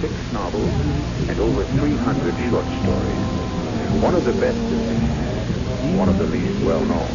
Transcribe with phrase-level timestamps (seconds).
[0.00, 0.70] Six novels
[1.28, 4.02] and over 300 short stories.
[4.02, 4.60] One of the best
[6.00, 7.12] one of the least well-known,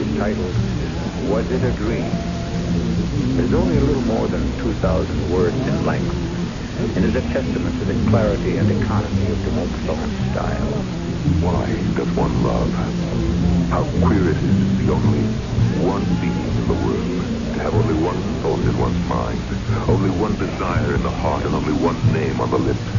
[0.00, 0.56] is titled
[1.28, 2.08] Was It a Dream?
[3.40, 6.16] Is only a little more than 2,000 words in length
[6.96, 10.72] and is a testament to the clarity and economy of de Maupassant's style.
[11.44, 12.72] Why does one love?
[13.68, 15.24] How queer it is to be only
[15.84, 19.38] one being in the world, have only one thought in one's mind,
[19.88, 22.90] only one desire in the heart, and only one name on the lips.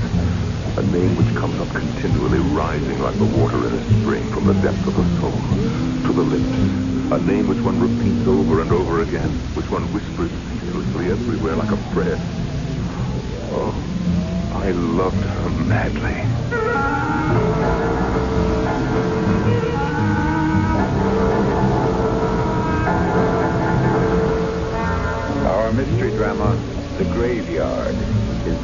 [0.80, 4.56] A name which comes up continually, rising like the water in a spring from the
[4.64, 5.36] depth of the soul
[6.08, 6.56] to the lips.
[7.12, 11.72] A name which one repeats over and over again, which one whispers ceaselessly everywhere like
[11.72, 12.16] a prayer.
[13.52, 13.76] Oh,
[14.56, 16.63] I loved her madly.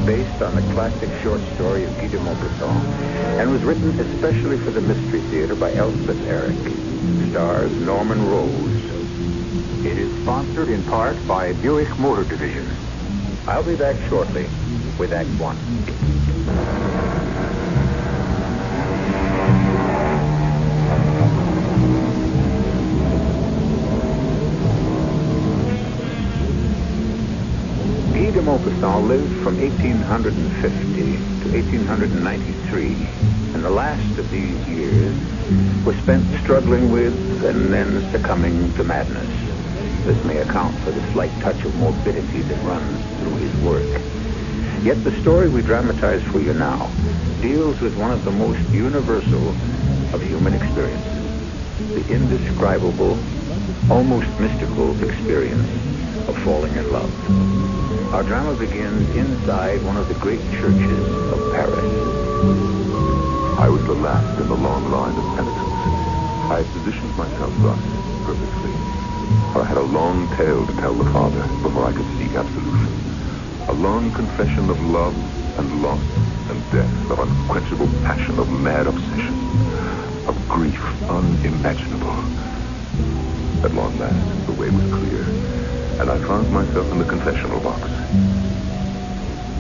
[0.10, 2.84] Based on the classic short story of Guy de Maupassant
[3.40, 6.58] and was written especially for the Mystery Theater by Elspeth Eric.
[7.30, 9.86] Stars Norman Rose.
[9.86, 12.66] It is sponsored in part by Buick Motor Division.
[13.48, 14.50] I'll be back shortly
[14.98, 16.19] with Act One.
[28.50, 32.88] Maupassant lived from 1850 to 1893,
[33.54, 35.16] and the last of these years
[35.86, 37.14] was spent struggling with
[37.46, 39.30] and then succumbing to madness.
[40.04, 43.86] This may account for the slight touch of morbidity that runs through his work.
[44.84, 46.90] Yet the story we dramatize for you now
[47.44, 49.50] deals with one of the most universal
[50.12, 53.20] of human experiences, the indescribable,
[53.92, 55.70] almost mystical experience
[56.28, 57.89] of falling in love.
[58.10, 61.86] Our drama begins inside one of the great churches of Paris.
[63.62, 65.78] I was the last in the long line of penitents.
[66.50, 67.78] I had positioned myself thus,
[68.26, 68.74] perfectly.
[69.62, 72.90] I had a long tale to tell the Father before I could seek absolution.
[73.70, 75.14] A long confession of love
[75.60, 76.02] and loss
[76.50, 79.38] and death, of unquenchable passion, of mad obsession,
[80.26, 82.18] of grief unimaginable.
[83.64, 85.59] At long last, the way was clear,
[86.00, 87.82] and I found myself in the confessional box.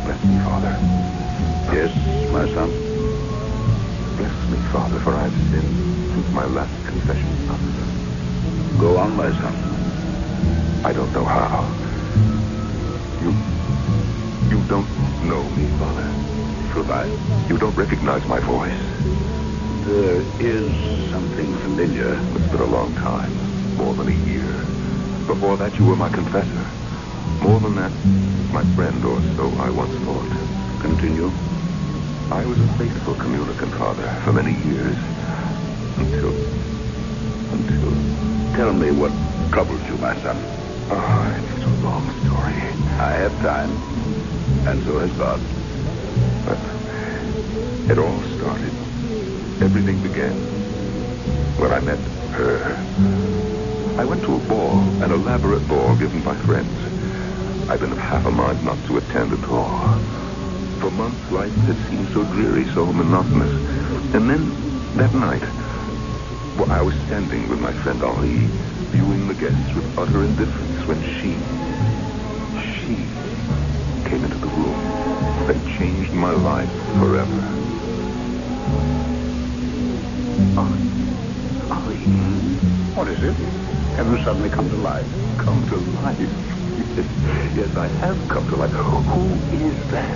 [0.06, 0.72] Bless me, Father.
[1.76, 1.92] Yes,
[2.32, 2.70] my son.
[4.16, 7.30] Bless me, Father, for I have sinned since my last confession.
[8.80, 9.54] Go on, my son.
[10.86, 11.68] I don't know how.
[13.22, 13.36] You...
[14.50, 14.88] You don't
[15.28, 16.08] know me, Father.
[16.74, 17.06] Should I?
[17.50, 18.72] You don't recognize my voice.
[19.86, 22.14] There is something familiar.
[22.36, 23.34] It's been a long time.
[23.76, 24.69] More than a year.
[25.30, 26.66] Before that, you were my confessor.
[27.44, 27.92] More than that,
[28.52, 30.26] my friend, or so I once thought.
[30.82, 31.30] Continue.
[32.34, 34.98] I was a faithful communicant, Father, for many years.
[36.02, 36.34] Until...
[37.54, 38.58] Until...
[38.58, 39.12] Tell me what
[39.52, 40.36] troubles you, my son.
[40.90, 42.58] Oh, it's a long story.
[42.98, 43.70] I have time,
[44.68, 45.40] and so has God.
[46.44, 46.58] But
[47.92, 48.74] it all started.
[49.62, 50.34] Everything began
[51.62, 52.00] when I met
[52.34, 53.39] her.
[54.00, 56.74] I went to a ball, an elaborate ball given by friends.
[57.70, 59.92] I've been of half a mind not to attend at all.
[60.80, 63.52] For months, life had seemed so dreary, so monotonous.
[64.16, 65.44] And then, that night,
[66.56, 68.48] well, I was standing with my friend Henri,
[68.96, 71.36] viewing the guests with utter indifference when she,
[72.80, 72.96] she
[74.10, 74.80] came into the room
[75.52, 77.44] and changed my life forever.
[80.56, 80.88] Ollie.
[81.70, 82.30] Ollie.
[82.96, 83.69] What is it?
[84.00, 85.04] Have you suddenly come to life?
[85.44, 86.16] Come to life.
[87.52, 88.72] yes, I have come to life.
[88.72, 90.16] Who is that?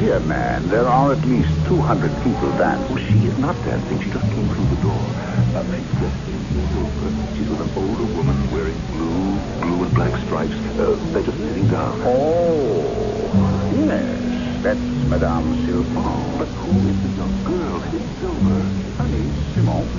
[0.00, 2.96] Dear man, there are at least 200 people dancing.
[3.04, 4.00] She is not dancing.
[4.00, 5.04] She just came through the door.
[5.52, 6.40] Dressed in
[6.72, 7.12] silver.
[7.36, 10.56] She's with an older woman wearing blue, blue and black stripes.
[10.80, 12.00] Uh, they're just sitting down.
[12.08, 13.28] Oh,
[13.76, 14.64] yes.
[14.64, 16.38] That's Madame Sylvain.
[16.40, 18.64] But who is the young girl in silver?
[18.96, 19.92] Honey, Simone.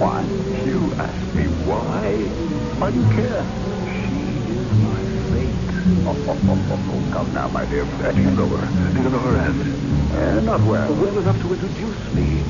[0.00, 0.26] Why?
[0.66, 2.55] You ask me why?
[2.76, 3.40] Why do you care?
[3.88, 5.00] She is my
[5.32, 5.72] fate.
[6.04, 8.14] Oh, oh, oh, oh, come now, my dear friend.
[8.14, 8.92] Do you know her?
[8.92, 10.12] Do you know her aunt?
[10.12, 10.92] Uh, not well.
[10.92, 12.44] Well enough to introduce me.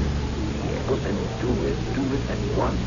[0.66, 1.78] Yes, then do it.
[1.94, 2.82] Do it at once.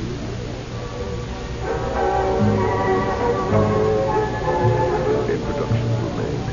[5.32, 6.44] Introductions were made.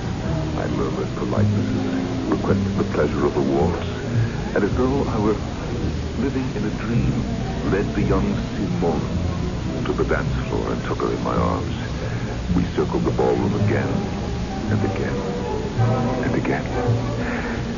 [0.55, 3.87] I murmured politenesses, requested the pleasure of the waltz,
[4.55, 5.35] and as though I were
[6.23, 7.27] living in a dream,
[7.73, 9.26] led the young Simone
[9.87, 11.75] to the dance floor and took her in my arms.
[12.59, 13.87] We circled the ballroom again
[14.75, 15.19] and again
[16.27, 16.67] and again.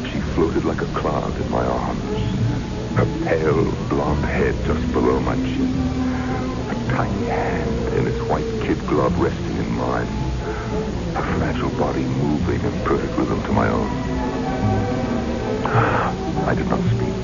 [0.08, 2.16] She floated like a cloud in my arms,
[2.96, 5.68] her pale blonde head just below my chin,
[6.72, 10.08] a tiny hand in its white kid glove resting in mine,
[11.12, 13.92] her fragile body moving in perfect rhythm to my own.
[16.48, 17.20] I did not speak.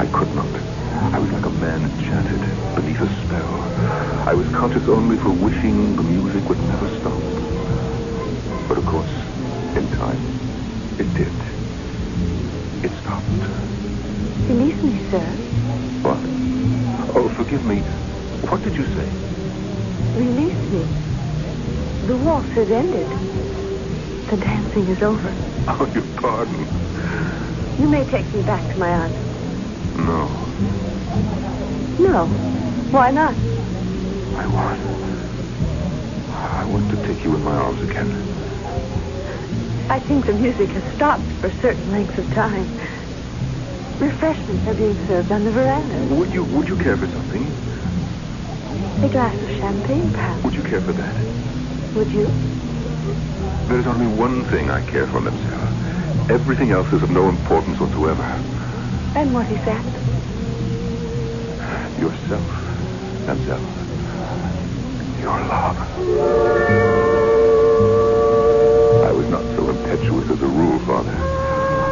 [0.00, 0.79] I could not.
[1.00, 2.40] I was like a man enchanted
[2.76, 3.64] beneath a spell.
[4.28, 7.20] I was conscious only for wishing the music would never stop.
[8.68, 9.10] But of course,
[9.80, 10.20] in time,
[11.00, 11.32] it did.
[12.84, 13.26] It stopped.
[14.44, 15.24] Release me, sir.
[16.04, 16.20] What?
[17.16, 17.80] Oh, forgive me.
[18.52, 19.08] What did you say?
[20.20, 20.84] Release me.
[22.06, 23.08] The waltz has ended.
[24.28, 25.32] The dancing is over.
[25.66, 26.68] Oh, your pardon.
[27.80, 29.16] You may take me back to my aunt.
[29.96, 30.50] No,
[32.00, 32.26] No.
[32.90, 33.34] Why not?
[33.34, 34.80] I want.
[36.32, 38.08] I want to take you in my arms again.
[39.90, 42.64] I think the music has stopped for certain lengths of time.
[44.00, 46.14] Refreshments are being served on the veranda.
[46.14, 47.44] Would you Would you care for something?
[49.04, 50.42] A glass of champagne, perhaps.
[50.42, 51.14] Would you care for that?
[51.96, 52.26] Would you?
[53.68, 56.32] There's only one thing I care for, Mademoiselle.
[56.32, 58.22] Everything else is of no importance whatsoever.
[59.16, 59.99] And what is that?
[61.98, 62.46] Yourself,
[63.26, 63.66] Mademoiselle.
[65.20, 65.76] Your love.
[69.04, 71.12] I was not so impetuous as a rule, Father.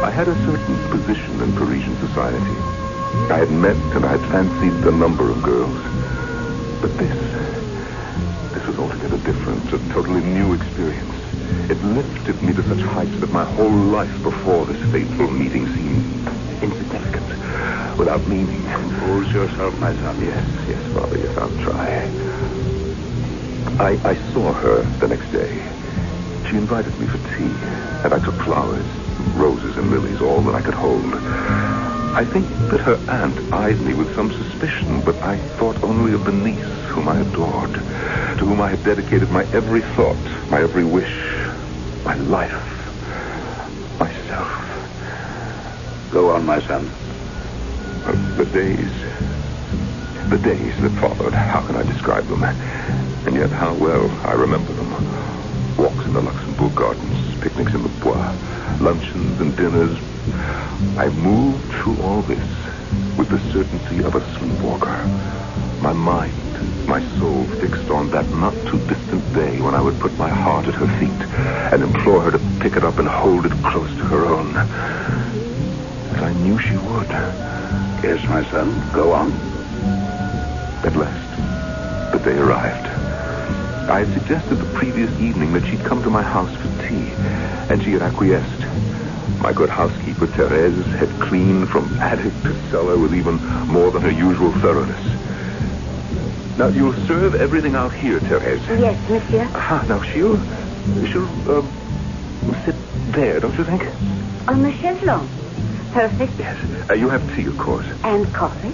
[0.03, 2.55] I had a certain position in Parisian society.
[3.33, 5.77] I had met and I had fancied a number of girls.
[6.81, 7.17] But this,
[8.53, 11.13] this was altogether different, a totally new experience.
[11.69, 16.48] It lifted me to such heights that my whole life before this fateful meeting seemed
[16.61, 17.29] insignificant,
[17.97, 18.63] without meaning.
[18.79, 20.19] Compose yourself, my son.
[20.23, 22.09] Yes, yes, Father, yes, I'll try.
[23.79, 25.51] I, I saw her the next day.
[26.49, 27.53] She invited me for tea,
[28.03, 28.87] and I took flowers,
[29.37, 31.13] roses and lilies, all that I could hold.
[32.09, 36.25] I think that her aunt eyed me with some suspicion, but I thought only of
[36.25, 37.73] the niece whom I adored,
[38.39, 40.19] to whom I had dedicated my every thought,
[40.49, 41.13] my every wish,
[42.03, 42.65] my life,
[43.99, 44.68] myself.
[46.11, 46.87] Go on, my son.
[48.03, 48.91] Uh, the days,
[50.31, 52.43] the days that followed, how can I describe them?
[52.43, 54.89] And yet how well I remember them.
[55.77, 58.35] Walks in the Luxembourg Gardens, picnics in the Bois,
[58.81, 59.95] luncheons and dinners.
[60.97, 62.47] I moved through all this
[63.15, 65.05] with the certainty of a sleepwalker.
[65.79, 70.17] My mind, my soul fixed on that not too distant day when I would put
[70.17, 71.21] my heart at her feet
[71.71, 75.28] and implore her to pick it up and hold it close to her own.
[76.19, 77.07] As I knew she would.
[78.03, 78.91] Yes, my son.
[78.91, 79.31] Go on.
[80.83, 82.87] At last, the day arrived.
[83.89, 87.13] I had suggested the previous evening that she'd come to my house for tea,
[87.71, 88.65] and she had acquiesced.
[89.41, 93.35] My good housekeeper, Therese, had cleaned from attic to cellar with even
[93.67, 94.99] more than her usual thoroughness.
[96.57, 98.67] Now, you'll serve everything out here, Therese.
[98.67, 99.43] Yes, monsieur.
[99.55, 100.35] Aha, now she'll...
[101.07, 101.63] She'll, uh,
[102.65, 102.75] sit
[103.13, 103.85] there, don't you think?
[104.49, 105.38] On the chaise longue.
[105.91, 106.33] Perfect.
[106.37, 106.89] Yes.
[106.89, 107.85] Uh, you have tea, of course.
[108.03, 108.69] And coffee.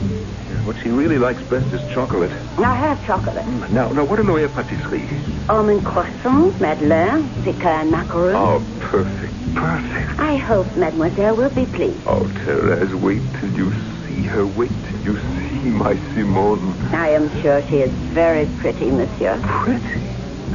[0.66, 2.32] What she really likes best is chocolate.
[2.58, 3.46] I have chocolate.
[3.72, 5.08] Now, now, what in the way of patisserie?
[5.48, 8.36] Almond croissants, madeleine, pecan macaroon.
[8.36, 10.20] Oh, perfect, perfect.
[10.20, 12.02] I hope mademoiselle will be pleased.
[12.08, 13.72] Oh, Therese, wait till you
[14.08, 14.46] see her.
[14.46, 16.74] Wait till you see my Simone.
[16.94, 19.40] I am sure she is very pretty, monsieur.
[19.44, 20.02] Pretty.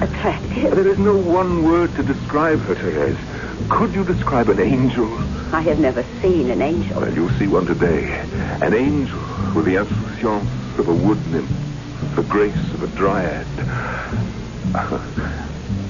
[0.00, 0.74] Attractive.
[0.74, 3.16] There is no one word to describe her, Therese.
[3.68, 5.06] Could you describe an angel?
[5.54, 7.00] I have never seen an angel.
[7.00, 8.04] Well, you'll see one today.
[8.62, 9.20] An angel
[9.54, 11.50] with the insouciance of a wood nymph,
[12.16, 13.46] the grace of a dryad.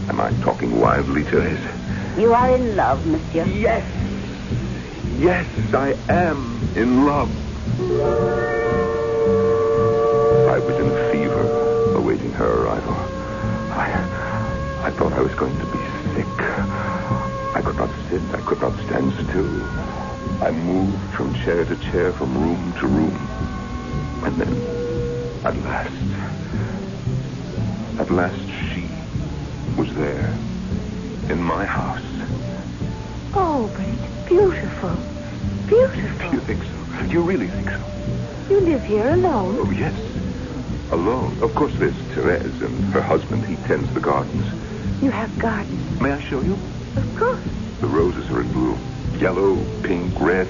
[0.08, 1.64] Am I talking wildly, Therese?
[2.18, 3.44] You are in love, monsieur.
[3.46, 3.84] Yes.
[5.18, 7.30] Yes, I am in love.
[10.48, 12.94] I was in a fever, awaiting her arrival.
[13.72, 13.92] I,
[14.86, 15.78] I thought I was going to be.
[17.54, 18.22] I could not sit.
[18.32, 19.62] I could not stand still.
[20.42, 23.16] I moved from chair to chair, from room to room.
[24.24, 24.52] And then,
[25.44, 25.90] At last.
[28.00, 28.40] At last
[28.72, 28.86] she
[29.76, 30.28] was there.
[31.28, 32.02] In my house.
[33.34, 34.96] Oh, but it's beautiful.
[35.66, 36.30] Beautiful.
[36.30, 37.06] Do you think so?
[37.06, 37.82] Do you really think so?
[38.48, 39.56] You live here alone.
[39.60, 39.94] Oh, yes.
[40.92, 41.42] Alone.
[41.42, 43.44] Of course, there's Therese and her husband.
[43.46, 44.44] He tends the gardens.
[45.02, 46.00] You have gardens.
[46.00, 46.58] May I show you?
[46.96, 47.44] Of course.
[47.80, 49.16] The roses are in bloom.
[49.20, 50.48] Yellow, pink, red.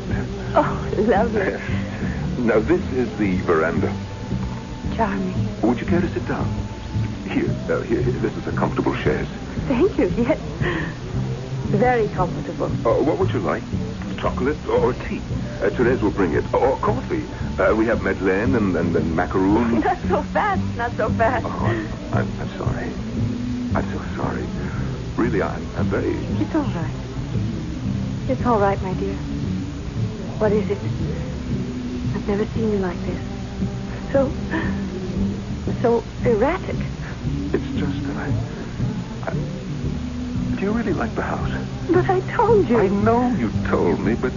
[0.54, 1.56] Oh, lovely.
[2.40, 3.88] Now, this is the veranda.
[4.96, 5.60] Charming.
[5.60, 6.46] Would you care to sit down?
[7.28, 8.18] Here, uh, here, here.
[8.18, 9.28] This is a comfortable chaise.
[9.68, 10.38] Thank you, yes.
[11.68, 12.66] Very comfortable.
[12.66, 13.62] Uh, what would you like?
[14.18, 15.20] Chocolate or tea?
[15.62, 16.44] Uh, Therese will bring it.
[16.54, 17.26] Or coffee.
[17.60, 19.84] Uh, we have madeleine and, and, and macaroons.
[19.84, 21.44] Not so fast, not so fast.
[21.44, 21.50] Oh,
[22.16, 22.86] I'm, I'm sorry.
[23.76, 24.46] I'm so sorry.
[25.20, 26.16] Really, I'm, I'm very...
[26.40, 26.96] It's all right.
[28.30, 29.12] It's all right, my dear.
[30.40, 30.78] What is it?
[32.16, 33.20] I've never seen you like this.
[34.16, 34.32] So,
[35.82, 36.76] so erratic.
[37.52, 38.32] It's just that I,
[39.28, 39.34] I...
[40.56, 41.52] Do you really like the house?
[41.92, 42.78] But I told you.
[42.78, 44.32] I know you told me, but...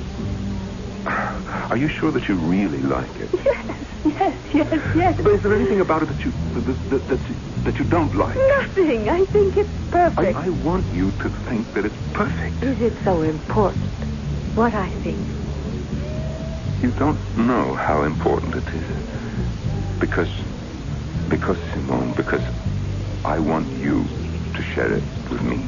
[1.72, 3.30] Are you sure that you really like it?
[3.34, 5.16] Yes, yes, yes, yes.
[5.24, 8.16] But is there anything about it that you that, that, that, you, that you don't
[8.16, 8.36] like?
[8.60, 9.08] Nothing.
[9.10, 10.38] I think it's I, perfect.
[10.38, 12.64] I want you to think that it's perfect.
[12.64, 14.56] Is it so important?
[14.56, 15.28] What I think?
[16.84, 20.00] You don't know how important it is.
[20.00, 20.30] Because,
[21.30, 22.44] because, Simone, because
[23.24, 24.04] I want you
[24.54, 25.64] to share it with me.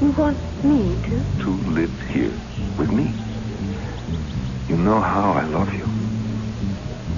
[0.00, 1.44] You want me to?
[1.44, 2.38] To live here
[2.78, 3.12] with me.
[4.68, 5.90] You know how I love you.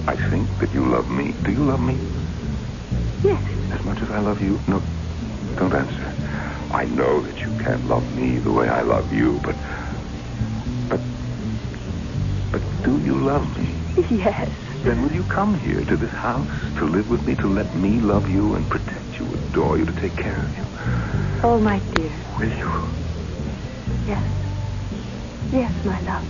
[0.08, 1.32] I think that you love me.
[1.44, 2.21] Do you love me?
[3.24, 3.44] Yes.
[3.72, 4.60] As much as I love you?
[4.66, 4.80] No,
[5.56, 6.68] don't answer.
[6.72, 9.56] I know that you can't love me the way I love you, but.
[10.88, 11.00] But.
[12.52, 13.78] But do you love me?
[14.10, 14.50] Yes.
[14.84, 16.48] Then will you come here to this house
[16.78, 19.92] to live with me, to let me love you and protect you, adore you, to
[20.00, 20.66] take care of you?
[21.44, 22.12] Oh, my dear.
[22.38, 22.70] Will you?
[24.06, 24.24] Yes.
[25.52, 26.26] Yes, my love.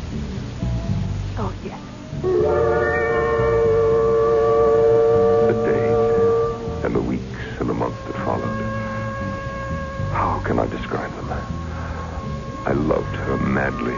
[1.39, 2.92] Oh, yes.
[6.93, 8.83] The weeks and the months that followed.
[10.13, 11.31] How can I describe them?
[12.65, 13.97] I loved her madly.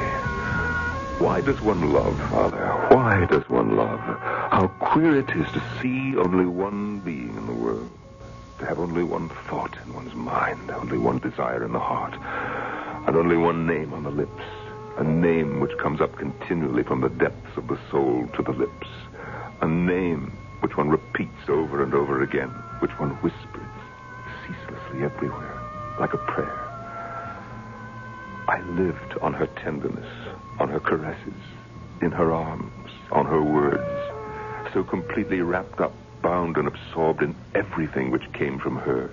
[1.18, 2.66] Why does one love, Father?
[2.94, 4.00] Why does one love?
[4.00, 7.90] How queer it is to see only one being in the world.
[8.58, 12.14] To have only one thought in one's mind, only one desire in the heart,
[13.06, 14.42] and only one name on the lips.
[14.96, 18.86] A name which comes up continually from the depths of the soul to the lips.
[19.60, 22.50] A name which one repeats over and over again,
[22.84, 23.66] which one whispered
[24.44, 25.58] ceaselessly everywhere,
[25.98, 26.68] like a prayer.
[28.46, 30.04] I lived on her tenderness,
[30.58, 31.40] on her caresses,
[32.02, 38.10] in her arms, on her words, so completely wrapped up, bound, and absorbed in everything
[38.10, 39.10] which came from her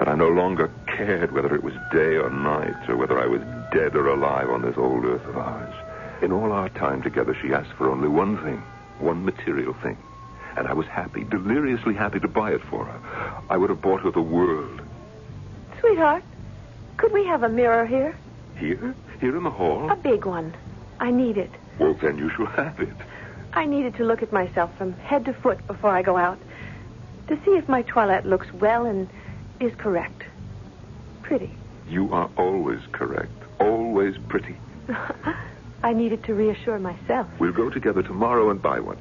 [0.00, 3.42] that I no longer cared whether it was day or night, or whether I was
[3.72, 5.74] dead or alive on this old earth of ours.
[6.22, 8.60] In all our time together, she asked for only one thing,
[8.98, 9.96] one material thing.
[10.58, 13.42] And I was happy, deliriously happy to buy it for her.
[13.48, 14.80] I would have bought her the world.
[15.78, 16.24] Sweetheart,
[16.96, 18.16] could we have a mirror here?
[18.56, 18.92] Here?
[19.20, 19.88] Here in the hall?
[19.88, 20.52] A big one.
[20.98, 21.52] I need it.
[21.78, 22.96] Well, then you shall have it.
[23.52, 26.40] I needed to look at myself from head to foot before I go out.
[27.28, 29.08] To see if my toilette looks well and
[29.60, 30.24] is correct.
[31.22, 31.54] Pretty.
[31.88, 34.56] You are always correct, always pretty.
[35.84, 37.28] I needed to reassure myself.
[37.38, 38.98] We'll go together tomorrow and buy one.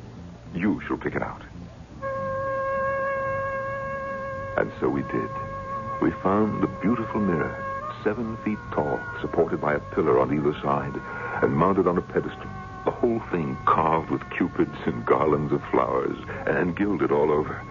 [0.53, 1.41] You shall pick it out.
[4.57, 5.29] And so we did.
[6.01, 7.55] We found the beautiful mirror,
[8.03, 10.99] seven feet tall, supported by a pillar on either side,
[11.43, 12.49] and mounted on a pedestal.
[12.85, 17.61] The whole thing carved with cupids and garlands of flowers, and gilded all over.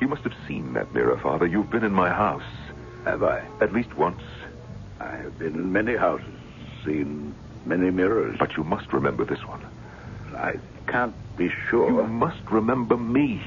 [0.00, 1.46] You must have seen that mirror, Father.
[1.46, 2.42] You've been in my house.
[3.04, 3.46] Have I?
[3.60, 4.22] At least once.
[5.00, 6.26] I have been in many houses,
[6.84, 7.34] seen
[7.66, 8.36] many mirrors.
[8.38, 9.64] But you must remember this one.
[10.34, 10.54] I
[10.86, 11.90] can't be sure.
[11.90, 13.42] You must remember me.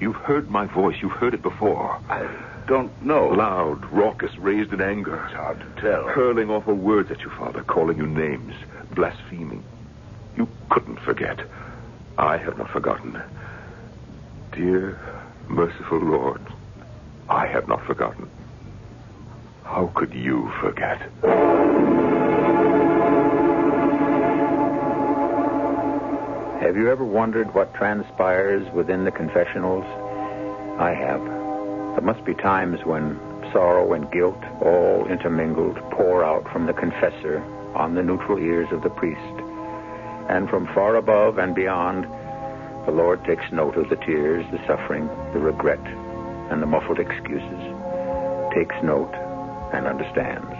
[0.00, 0.96] You've heard my voice.
[1.02, 2.00] You've heard it before.
[2.08, 2.26] I
[2.66, 3.28] don't know.
[3.28, 5.22] Loud, raucous, raised in anger.
[5.26, 6.08] It's hard to tell.
[6.08, 8.54] Hurling awful words at you, Father, calling you names,
[8.94, 9.62] blaspheming.
[10.36, 11.40] You couldn't forget.
[12.16, 13.20] I have not forgotten.
[14.52, 14.98] Dear,
[15.48, 16.40] merciful Lord,
[17.28, 18.28] I have not forgotten.
[19.64, 21.00] How could you forget?
[26.60, 29.82] Have you ever wondered what transpires within the confessionals?
[30.78, 31.24] I have.
[31.24, 33.18] There must be times when
[33.50, 37.42] sorrow and guilt, all intermingled, pour out from the confessor
[37.74, 39.40] on the neutral ears of the priest.
[40.28, 42.04] And from far above and beyond,
[42.84, 45.84] The Lord takes note of the tears, the suffering, the regret,
[46.50, 47.62] and the muffled excuses.
[48.54, 49.14] Takes note
[49.72, 50.52] and understands.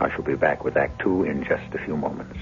[0.00, 2.38] I shall be back with Act Two in just a few moments.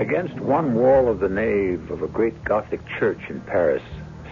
[0.00, 3.82] Against one wall of the nave of a great Gothic church in Paris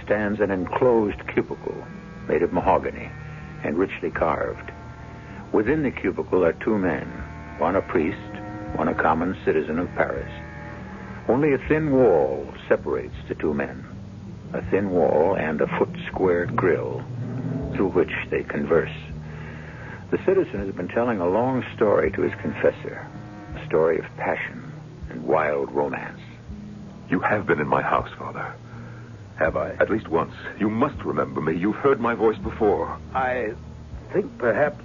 [0.03, 1.85] stands an enclosed cubicle
[2.27, 3.11] made of mahogany
[3.63, 4.73] and richly carved.
[5.53, 7.07] Within the cubicle are two men,
[7.59, 8.17] one a priest,
[8.77, 10.33] one a common citizen of Paris.
[11.29, 13.85] Only a thin wall separates the two men,
[14.55, 17.05] a thin wall and a foot squared grill
[17.75, 18.97] through which they converse.
[20.13, 23.07] The citizen has been telling a long story to his confessor,
[23.55, 24.68] a story of passion
[25.11, 26.21] and wild romance.
[27.09, 28.55] You have been in my house, Father.
[29.38, 29.71] Have I?
[29.75, 30.35] At least once.
[30.59, 31.57] You must remember me.
[31.57, 32.99] You've heard my voice before.
[33.15, 33.55] I
[34.12, 34.85] think perhaps.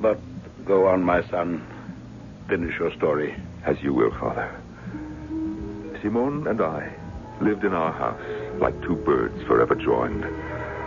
[0.00, 0.18] But
[0.64, 1.66] go on, my son.
[2.48, 3.36] Finish your story.
[3.64, 4.50] As you will, Father.
[6.02, 6.92] Simone and I
[7.42, 10.24] lived in our house like two birds forever joined.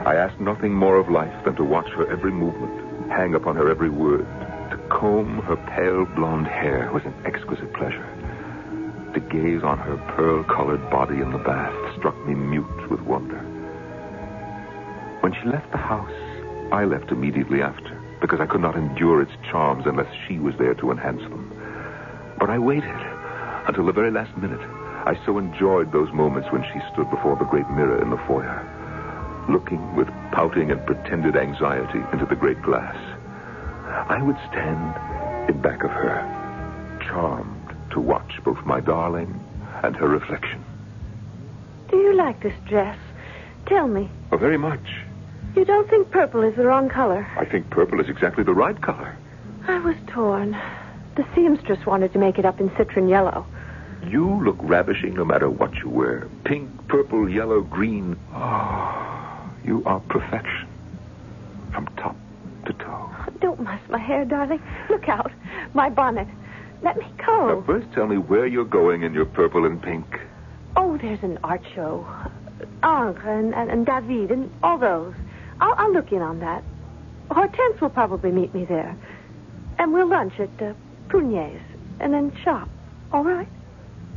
[0.05, 3.69] I asked nothing more of life than to watch her every movement, hang upon her
[3.69, 4.25] every word.
[4.71, 8.05] To comb her pale blonde hair was an exquisite pleasure.
[9.13, 13.37] To gaze on her pearl colored body in the bath struck me mute with wonder.
[15.19, 16.09] When she left the house,
[16.71, 20.73] I left immediately after, because I could not endure its charms unless she was there
[20.73, 21.51] to enhance them.
[22.39, 22.89] But I waited
[23.67, 24.59] until the very last minute.
[25.05, 28.65] I so enjoyed those moments when she stood before the great mirror in the foyer,
[29.47, 32.97] looking with pouting and pretended anxiety into the great glass.
[34.09, 37.52] I would stand in back of her, charmed
[37.93, 39.39] to watch both my darling
[39.83, 40.63] and her reflection.
[41.89, 42.97] Do you like this dress?
[43.67, 44.09] Tell me.
[44.31, 44.83] Oh, very much.
[45.55, 47.27] You don't think purple is the wrong color?
[47.37, 49.15] I think purple is exactly the right color.
[49.67, 50.57] I was torn.
[51.15, 53.45] The seamstress wanted to make it up in citron yellow.
[54.07, 56.27] You look ravishing no matter what you wear.
[56.43, 58.17] Pink, purple, yellow, green.
[58.33, 60.67] Oh, you are perfection.
[61.71, 62.15] From top
[62.65, 63.09] to toe.
[63.39, 64.61] Don't muss my hair, darling.
[64.89, 65.31] Look out.
[65.73, 66.27] My bonnet.
[66.83, 67.47] Let me go.
[67.47, 70.05] Now, first tell me where you're going in your purple and pink.
[70.75, 72.05] Oh, there's an art show.
[72.83, 75.13] Ingres and, and, and David and all those.
[75.61, 76.63] I'll, I'll look in on that.
[77.31, 78.95] Hortense will probably meet me there.
[79.79, 80.73] And we'll lunch at uh,
[81.07, 81.61] Prunier's
[81.99, 82.67] and then shop.
[83.11, 83.47] All right?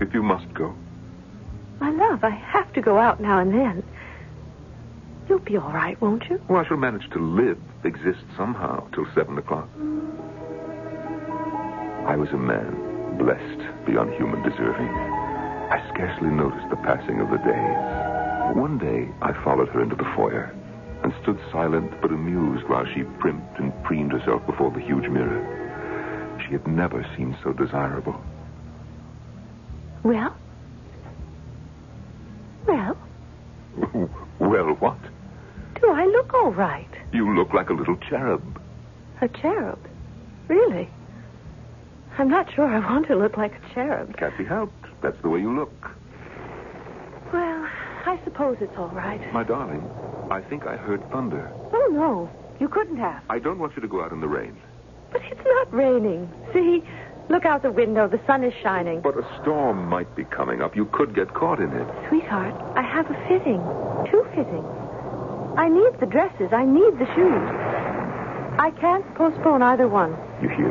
[0.00, 0.74] If you must go.
[1.80, 3.84] My love, I have to go out now and then.
[5.28, 6.40] You'll be all right, won't you?
[6.48, 9.68] Well, I shall manage to live, exist somehow, till seven o'clock.
[12.06, 14.86] I was a man, blessed beyond human deserving.
[14.86, 18.56] I scarcely noticed the passing of the days.
[18.56, 20.54] One day, I followed her into the foyer
[21.02, 25.42] and stood silent but amused while she primped and preened herself before the huge mirror.
[26.46, 28.14] She had never seemed so desirable.
[30.04, 30.36] Well?
[32.66, 32.96] Well?
[34.38, 34.98] well, what?
[35.80, 36.88] Do I look all right?
[37.12, 38.60] You look like a little cherub.
[39.20, 39.80] A cherub?
[40.46, 40.88] Really?
[42.18, 44.16] I'm not sure I want to look like a cherub.
[44.16, 44.86] Can't be helped.
[45.02, 45.72] That's the way you look.
[47.32, 47.68] Well,
[48.06, 49.20] I suppose it's all right.
[49.32, 49.82] My darling,
[50.30, 51.50] I think I heard thunder.
[51.72, 52.30] Oh, no.
[52.58, 53.22] You couldn't have.
[53.28, 54.56] I don't want you to go out in the rain.
[55.12, 56.30] But it's not raining.
[56.54, 56.82] See?
[57.28, 58.08] Look out the window.
[58.08, 59.00] The sun is shining.
[59.00, 60.76] But a storm might be coming up.
[60.76, 61.88] You could get caught in it.
[62.08, 63.60] Sweetheart, I have a fitting.
[64.10, 64.64] Two fittings.
[65.58, 66.52] I need the dresses.
[66.52, 67.50] I need the shoes.
[68.58, 70.16] I can't postpone either one.
[70.42, 70.68] You hear?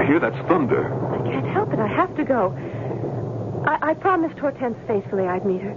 [0.00, 0.20] You hear?
[0.20, 0.92] That's thunder.
[1.14, 1.78] I can't help it.
[1.78, 2.52] I have to go.
[3.66, 5.74] I, I promised Hortense faithfully I'd meet her.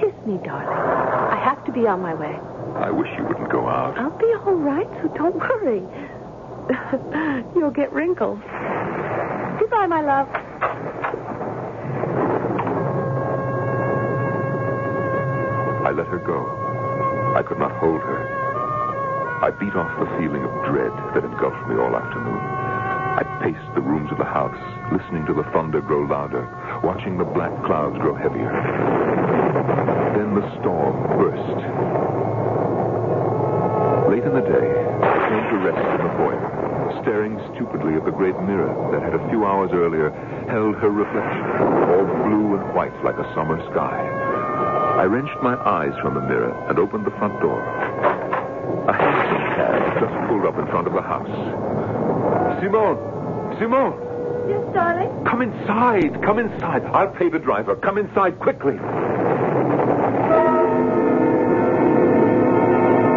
[0.00, 0.68] Kiss me, darling.
[0.68, 2.34] I have to be on my way.
[2.76, 3.98] I wish you wouldn't go out.
[3.98, 5.82] I'll be all right, so don't worry.
[7.54, 8.40] You'll get wrinkles.
[9.60, 10.28] Goodbye, my love.
[15.86, 17.34] I let her go.
[17.36, 18.45] I could not hold her.
[19.42, 22.40] I beat off the feeling of dread that engulfed me all afternoon.
[22.40, 24.56] I paced the rooms of the house,
[24.92, 26.48] listening to the thunder grow louder,
[26.82, 28.48] watching the black clouds grow heavier.
[30.16, 31.56] Then the storm burst.
[34.08, 34.68] Late in the day,
[35.04, 39.12] I came to rest in the foyer, staring stupidly at the great mirror that had
[39.12, 40.10] a few hours earlier
[40.48, 41.44] held her reflection,
[41.92, 44.00] all blue and white like a summer sky.
[44.96, 47.60] I wrenched my eyes from the mirror and opened the front door.
[48.86, 51.26] A hansom cab just pulled up in front of the house.
[52.60, 53.56] Simone!
[53.58, 53.96] Simone!
[54.48, 55.24] Yes, darling?
[55.24, 56.22] Come inside!
[56.22, 56.84] Come inside!
[56.84, 57.74] I'll pay the driver.
[57.76, 58.76] Come inside quickly.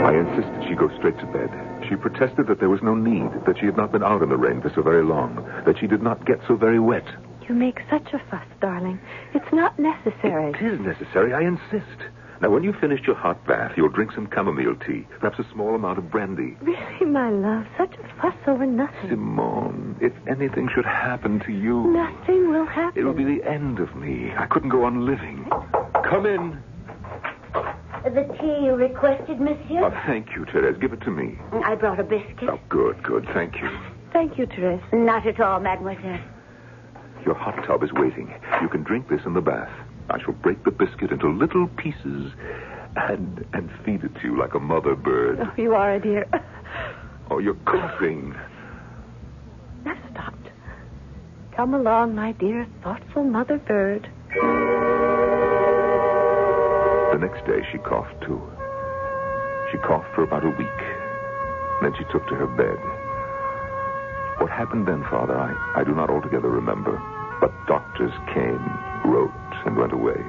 [0.06, 1.50] I insisted she go straight to bed.
[1.90, 4.38] She protested that there was no need, that she had not been out in the
[4.38, 7.06] rain for so very long, that she did not get so very wet.
[7.48, 9.00] You make such a fuss, darling.
[9.34, 10.52] It's not necessary.
[10.52, 12.00] It is necessary, I insist.
[12.42, 15.76] Now, when you've finished your hot bath, you'll drink some chamomile tea, perhaps a small
[15.76, 16.56] amount of brandy.
[16.62, 19.10] Really, my love, such a fuss over nothing.
[19.10, 22.98] Simone, if anything should happen to you, Nothing will happen.
[22.98, 24.32] it'll be the end of me.
[24.38, 25.46] I couldn't go on living.
[26.10, 26.64] Come in.
[28.06, 29.84] The tea you requested, monsieur?
[29.84, 30.78] Oh, thank you, Therese.
[30.80, 31.38] Give it to me.
[31.66, 32.48] I brought a biscuit.
[32.50, 33.28] Oh, good, good.
[33.34, 33.70] Thank you.
[34.14, 34.82] Thank you, Therese.
[34.94, 36.22] Not at all, mademoiselle.
[37.26, 38.34] Your hot tub is waiting.
[38.62, 39.70] You can drink this in the bath.
[40.10, 42.34] I shall break the biscuit into little pieces
[42.96, 45.40] and and feed it to you like a mother bird.
[45.42, 46.26] Oh, you are a dear.
[47.32, 48.36] Oh, you're coughing.
[49.86, 50.50] I've stopped.
[51.56, 54.10] Come along, my dear, thoughtful mother bird.
[57.12, 58.42] The next day, she coughed too.
[59.72, 60.80] She coughed for about a week.
[61.82, 62.80] Then she took to her bed.
[64.42, 67.00] What happened then, Father, I, I do not altogether remember.
[67.42, 68.64] But doctors came,
[69.06, 69.32] wrote,
[69.66, 70.22] and went away.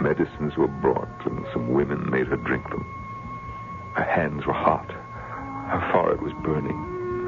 [0.00, 2.84] Medicines were brought, and some women made her drink them.
[3.94, 4.90] Her hands were hot.
[4.90, 6.76] Her forehead was burning.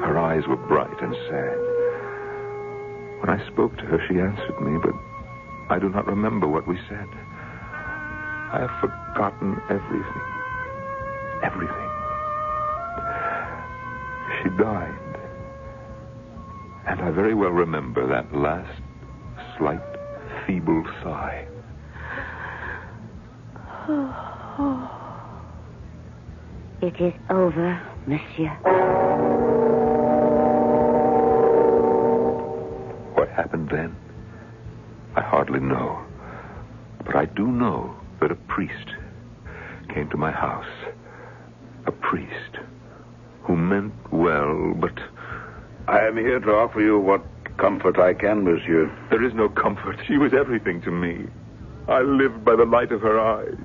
[0.01, 1.57] Her eyes were bright and sad.
[3.21, 4.95] When I spoke to her, she answered me, but
[5.69, 7.07] I do not remember what we said.
[8.51, 10.21] I have forgotten everything.
[11.43, 11.89] Everything.
[14.41, 14.95] She died.
[16.87, 18.81] And I very well remember that last
[19.57, 19.88] slight,
[20.49, 21.45] feeble sigh.
[26.81, 28.47] It is over, monsieur.
[33.15, 33.97] What happened then?
[35.17, 35.99] I hardly know.
[37.05, 38.73] But I do know that a priest
[39.93, 40.73] came to my house.
[41.85, 42.59] A priest
[43.43, 44.97] who meant well, but
[45.89, 47.25] I am here to offer you what
[47.57, 48.89] comfort I can, monsieur.
[49.19, 49.97] There is no comfort.
[50.07, 51.27] She was everything to me.
[51.89, 53.57] I lived by the light of her eyes.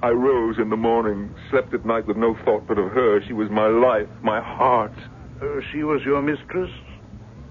[0.00, 3.20] I rose in the morning, slept at night with no thought but of her.
[3.26, 4.92] She was my life, my heart.
[5.40, 6.70] Uh, she was your mistress?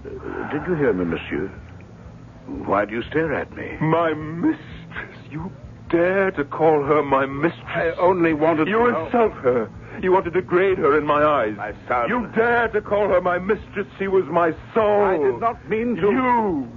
[0.06, 1.48] Uh, did you hear me, monsieur?
[2.64, 3.76] Why do you stare at me?
[3.82, 5.18] My mistress.
[5.30, 5.52] You
[5.90, 7.62] dare to call her my mistress?
[7.66, 9.70] I only wanted You to know- insult her.
[10.00, 11.54] You want to degrade her in my eyes.
[11.58, 12.08] My son.
[12.08, 13.86] You dare to call her my mistress.
[13.98, 15.02] She was my soul.
[15.04, 16.00] I did not mean to.
[16.10, 16.68] You.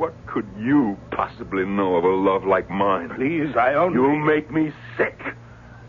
[0.00, 3.10] What could you possibly know of a love like mine?
[3.16, 3.98] Please, I only.
[3.98, 5.20] You make me sick.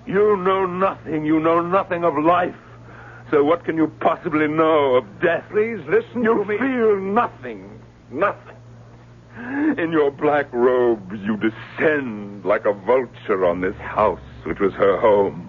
[0.06, 1.24] You know nothing.
[1.24, 2.54] You know nothing of life.
[3.30, 5.45] So what can you possibly know of death?
[5.50, 6.58] Please listen You to me.
[6.58, 7.80] feel nothing.
[8.12, 8.58] Nothing.
[9.78, 15.00] In your black robes, you descend like a vulture on this house, which was her
[15.00, 15.47] home.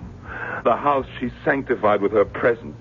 [0.62, 2.76] The house she sanctified with her presence.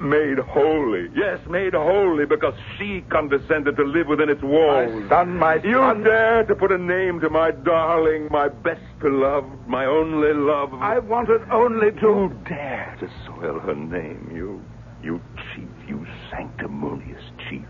[0.00, 1.08] Made holy.
[1.14, 4.92] Yes, made holy because she condescended to live within its walls.
[4.92, 5.68] My son, my son.
[5.68, 10.72] You dare to put a name to my darling, my best beloved, my only love.
[10.74, 12.06] I wanted only to.
[12.06, 14.62] You dare to soil her name, you,
[15.02, 15.20] you
[15.54, 17.66] cheat, you sanctimonious cheat.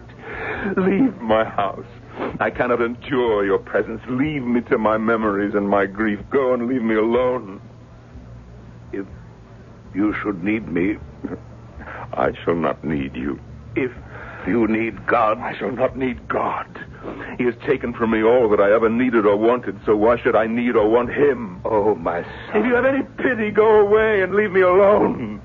[0.77, 1.87] Leave my house.
[2.41, 4.03] I cannot endure your presence.
[4.09, 6.19] Leave me to my memories and my grief.
[6.31, 7.61] Go and leave me alone.
[8.93, 9.07] If
[9.95, 10.99] you should need me,
[12.13, 13.39] I shall not need you.
[13.77, 13.91] if
[14.47, 16.67] you need God, I shall not need God.
[17.39, 20.35] He has taken from me all that I ever needed or wanted, so why should
[20.37, 21.61] I need or want him?
[21.65, 22.57] oh, my son.
[22.57, 25.41] If you have any pity, go away and leave me alone.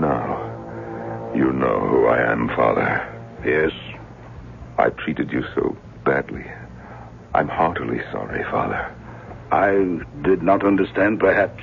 [0.00, 2.90] Now, you know who I am, Father.
[3.44, 3.72] Yes,
[4.78, 6.44] I treated you so badly.
[7.34, 8.94] I'm heartily sorry, Father.
[9.52, 11.62] I did not understand, perhaps,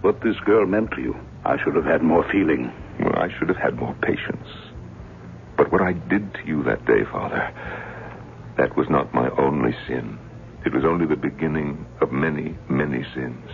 [0.00, 1.14] what this girl meant to you.
[1.44, 2.72] I should have had more feeling.
[2.98, 4.48] Well, I should have had more patience.
[5.54, 7.52] But what I did to you that day, Father,
[8.56, 10.18] that was not my only sin.
[10.64, 13.50] It was only the beginning of many, many sins.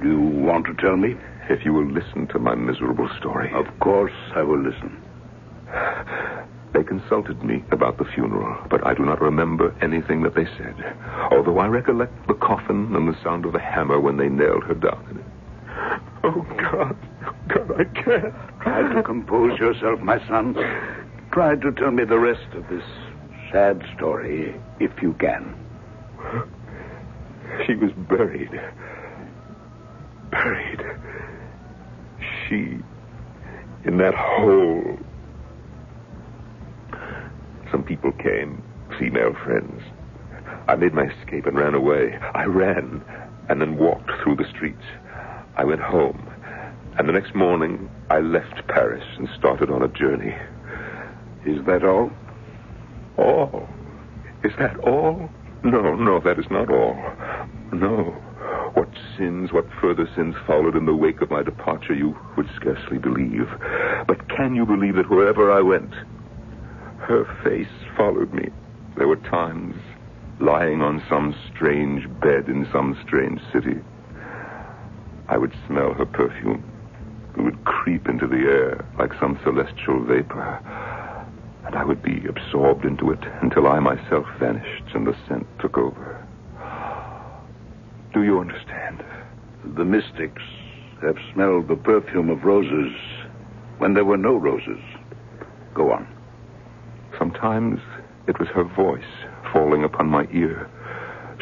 [0.00, 1.16] Do you want to tell me?
[1.48, 3.52] If you will listen to my miserable story.
[3.52, 5.02] Of course, I will listen.
[6.72, 10.74] They consulted me about the funeral, but I do not remember anything that they said.
[11.30, 14.74] Although I recollect the coffin and the sound of the hammer when they nailed her
[14.74, 15.24] down in it.
[16.24, 16.96] Oh, God.
[17.26, 18.34] Oh, God, I can't.
[18.62, 20.54] Try to compose yourself, my son.
[21.32, 22.84] Try to tell me the rest of this
[23.50, 25.54] sad story, if you can.
[27.66, 28.50] She was buried.
[30.30, 30.80] Buried.
[32.48, 32.78] She
[33.84, 34.98] in that hole.
[37.72, 38.62] Some people came,
[38.98, 39.82] female friends.
[40.68, 42.18] I made my escape and ran away.
[42.34, 43.02] I ran
[43.48, 44.84] and then walked through the streets.
[45.56, 46.22] I went home,
[46.98, 50.36] and the next morning I left Paris and started on a journey.
[51.46, 52.10] Is that all?
[53.16, 53.66] All?
[54.44, 55.30] Is that all?
[55.64, 56.94] No, no, that is not all.
[57.72, 58.14] No.
[58.74, 62.98] What sins, what further sins followed in the wake of my departure, you would scarcely
[62.98, 63.48] believe.
[64.06, 65.92] But can you believe that wherever I went,
[67.02, 68.48] her face followed me?
[68.96, 69.76] There were times
[70.40, 73.80] lying on some strange bed in some strange city.
[75.28, 76.64] I would smell her perfume.
[77.36, 80.60] It would creep into the air like some celestial vapor.
[81.64, 85.78] And I would be absorbed into it until I myself vanished and the scent took
[85.78, 86.26] over.
[88.12, 89.02] Do you understand?
[89.64, 90.42] The mystics
[91.00, 92.92] have smelled the perfume of roses
[93.78, 94.80] when there were no roses.
[95.74, 96.06] Go on.
[97.42, 97.80] Sometimes
[98.28, 99.02] it was her voice
[99.52, 100.70] falling upon my ear,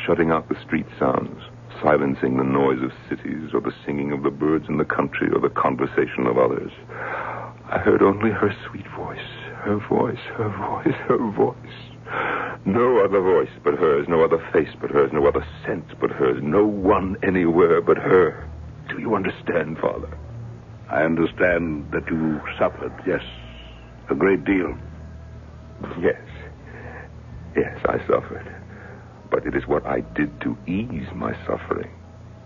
[0.07, 1.43] shutting out the street sounds,
[1.83, 5.41] silencing the noise of cities or the singing of the birds in the country or
[5.41, 6.73] the conversation of others.
[7.69, 9.19] I heard only her sweet voice,
[9.57, 12.65] her voice, her voice, her voice.
[12.65, 16.41] No other voice but hers, no other face but hers, no other scent but hers,
[16.43, 18.49] no one anywhere but her.
[18.89, 20.17] Do you understand, Father?
[20.89, 23.23] I understand that you suffered, yes,
[24.09, 24.75] a great deal.
[26.01, 26.21] Yes.
[27.57, 28.51] Yes, I suffered.
[29.31, 31.91] But it is what I did to ease my suffering.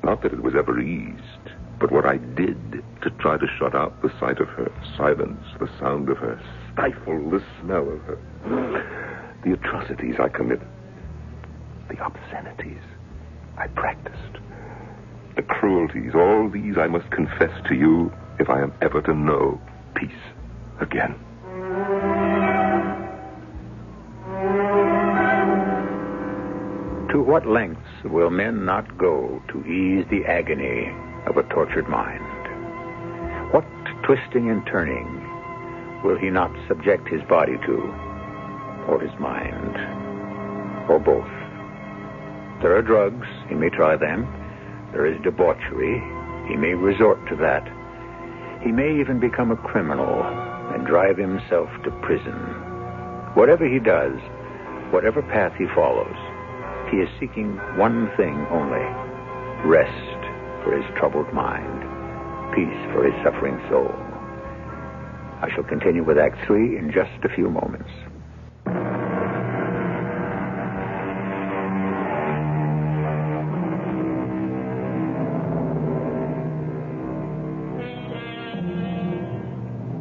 [0.02, 4.00] Not that it was ever eased, but what I did to try to shut out
[4.02, 6.40] the sight of her, silence the sound of her,
[6.72, 8.18] stifle the smell of her.
[9.44, 10.66] The atrocities I committed,
[11.88, 12.82] the obscenities
[13.56, 14.38] I practiced,
[15.36, 19.60] the cruelties, all these I must confess to you if I am ever to know
[19.94, 20.10] peace
[20.80, 21.14] again.
[27.14, 30.90] To what lengths will men not go to ease the agony
[31.28, 32.24] of a tortured mind?
[33.52, 33.64] What
[34.02, 35.06] twisting and turning
[36.02, 37.76] will he not subject his body to,
[38.88, 39.78] or his mind,
[40.90, 41.30] or both?
[42.60, 44.26] There are drugs, he may try them.
[44.90, 46.02] There is debauchery,
[46.48, 47.62] he may resort to that.
[48.64, 50.24] He may even become a criminal
[50.74, 52.34] and drive himself to prison.
[53.34, 54.18] Whatever he does,
[54.90, 56.18] whatever path he follows,
[56.90, 58.84] he is seeking one thing only
[59.64, 60.20] rest
[60.62, 61.80] for his troubled mind,
[62.54, 63.92] peace for his suffering soul.
[65.40, 67.90] I shall continue with Act Three in just a few moments.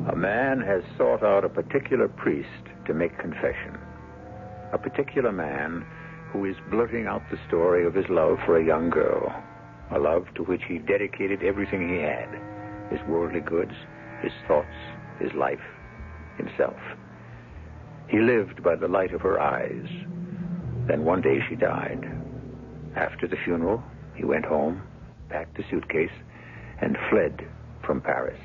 [0.09, 2.47] A man has sought out a particular priest
[2.85, 3.77] to make confession.
[4.71, 5.85] A particular man
[6.33, 9.31] who is blurting out the story of his love for a young girl,
[9.91, 12.27] a love to which he dedicated everything he had
[12.89, 13.73] his worldly goods,
[14.21, 14.75] his thoughts,
[15.19, 15.63] his life,
[16.37, 16.77] himself.
[18.07, 19.87] He lived by the light of her eyes.
[20.87, 22.03] Then one day she died.
[22.95, 23.81] After the funeral,
[24.15, 24.83] he went home,
[25.29, 26.11] packed a suitcase,
[26.81, 27.47] and fled
[27.85, 28.39] from Paris.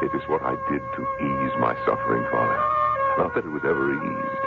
[0.00, 2.78] It is what I did to ease my suffering, Father.
[3.18, 4.37] Not that it was ever eased.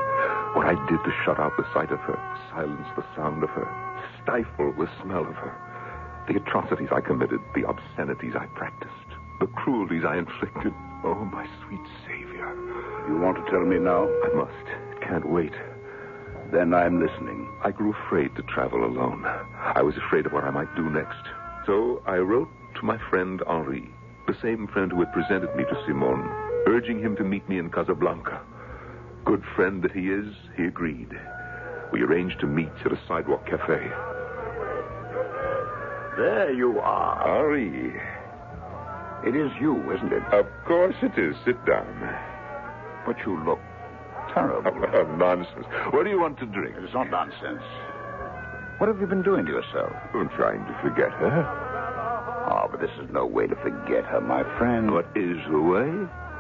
[0.54, 2.20] What I did to shut out the sight of her,
[2.52, 3.68] silence the sound of her,
[4.22, 5.56] stifle the smell of her.
[6.28, 8.92] The atrocities I committed, the obscenities I practiced,
[9.40, 10.74] the cruelties I inflicted.
[11.04, 12.54] Oh, my sweet Savior.
[13.08, 14.08] You want to tell me now?
[14.26, 14.68] I must.
[14.92, 15.54] It can't wait.
[16.52, 17.48] Then I'm listening.
[17.64, 19.26] I grew afraid to travel alone.
[19.26, 21.24] I was afraid of what I might do next.
[21.66, 23.90] So I wrote to my friend Henri,
[24.28, 26.28] the same friend who had presented me to Simone,
[26.68, 28.42] urging him to meet me in Casablanca.
[29.32, 31.08] Good friend that he is, he agreed.
[31.94, 33.90] We arranged to meet at a sidewalk cafe.
[36.18, 37.40] There you are.
[37.40, 37.96] Henri.
[39.26, 40.22] It is you, isn't it?
[40.34, 41.34] Of course it is.
[41.46, 41.88] Sit down.
[43.06, 43.60] But you look
[44.34, 44.70] terrible.
[44.94, 45.66] Oh, nonsense.
[45.92, 46.76] What do you want to drink?
[46.80, 47.64] It's not nonsense.
[48.80, 49.94] What have you been doing to yourself?
[50.14, 52.48] I'm trying to forget her.
[52.52, 54.92] Oh, but this is no way to forget her, my friend.
[54.92, 55.88] What is the way?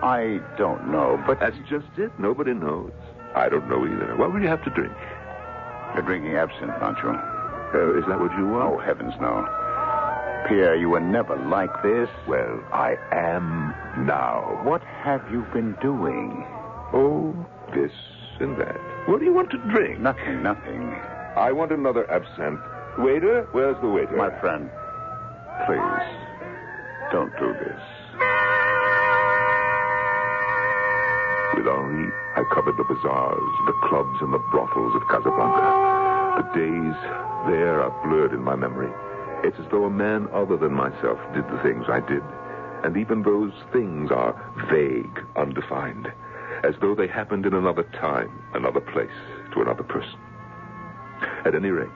[0.03, 2.11] I don't know, but That's just it.
[2.19, 2.91] Nobody knows.
[3.35, 4.15] I don't know either.
[4.17, 4.93] What will you have to drink?
[5.93, 7.09] you're drinking absinthe, aren't you?
[7.09, 8.73] Uh, is that what you want?
[8.73, 9.45] Oh, heavens, no.
[10.47, 12.09] Pierre, you were never like this.
[12.27, 13.73] Well, I am
[14.05, 14.59] now.
[14.63, 16.45] What have you been doing?
[16.93, 17.35] Oh,
[17.75, 17.91] this
[18.39, 18.75] and that.
[19.07, 19.99] What do you want to drink?
[19.99, 20.93] Nothing, nothing.
[21.37, 22.59] I want another absinthe.
[22.97, 24.17] Waiter, where's the waiter?
[24.17, 24.69] My friend,
[25.65, 26.03] please,
[27.11, 27.81] don't do this.
[31.55, 35.91] With Henri, I covered the bazaars, the clubs, and the brothels of Casablanca.
[36.37, 36.95] The days
[37.51, 38.91] there are blurred in my memory.
[39.43, 42.23] It's as though a man other than myself did the things I did.
[42.83, 44.33] And even those things are
[44.71, 46.07] vague, undefined.
[46.63, 49.09] As though they happened in another time, another place,
[49.53, 50.19] to another person.
[51.45, 51.89] At any rate,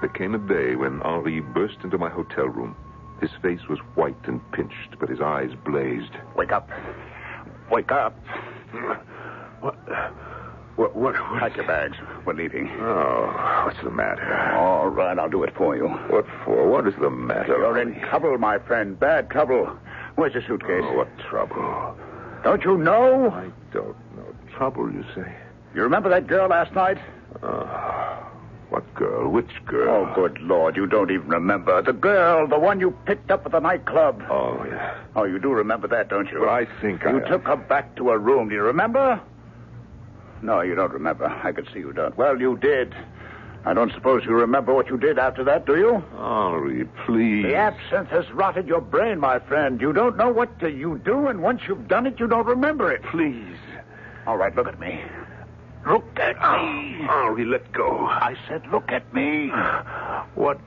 [0.00, 2.76] there came a day when Henri burst into my hotel room.
[3.20, 6.12] His face was white and pinched, but his eyes blazed.
[6.36, 6.70] Wake up.
[7.70, 8.14] Wake up.
[8.72, 9.04] What?
[9.60, 9.76] What?
[10.76, 10.96] What?
[10.96, 11.96] what Pack your bags.
[12.24, 12.70] We're leaving.
[12.80, 14.54] Oh, what's the matter?
[14.56, 15.88] All right, I'll do it for you.
[15.88, 16.68] What for?
[16.68, 17.58] What is the matter?
[17.58, 18.98] You're in trouble, my friend.
[18.98, 19.70] Bad trouble.
[20.14, 20.82] Where's your suitcase?
[20.84, 21.96] Oh, what trouble?
[22.44, 23.30] Don't you know?
[23.30, 24.34] I don't know.
[24.56, 25.34] Trouble, you say?
[25.74, 26.98] You remember that girl last night?
[27.42, 28.19] Oh,
[28.70, 29.28] what girl?
[29.30, 30.06] Which girl?
[30.10, 31.82] Oh, good Lord, you don't even remember.
[31.82, 34.22] The girl, the one you picked up at the nightclub.
[34.30, 34.96] Oh, yeah.
[35.16, 36.40] Oh, you do remember that, don't you?
[36.40, 37.28] Well, I think You I...
[37.28, 38.48] took her back to her room.
[38.48, 39.20] Do you remember?
[40.42, 41.26] No, you don't remember.
[41.26, 42.16] I could see you don't.
[42.16, 42.94] Well, you did.
[43.66, 46.02] I don't suppose you remember what you did after that, do you?
[46.16, 47.42] Henri, please.
[47.42, 49.78] The absinthe has rotted your brain, my friend.
[49.80, 52.90] You don't know what to, you do, and once you've done it, you don't remember
[52.90, 53.02] it.
[53.10, 53.56] Please.
[54.26, 55.02] All right, look at me.
[55.86, 57.06] Look at ah, me.
[57.08, 58.06] Ah, Henri, let go.
[58.06, 59.50] I said, look at me.
[60.34, 60.60] What...